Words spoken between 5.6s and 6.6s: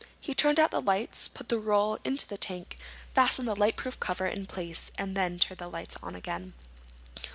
lights on again.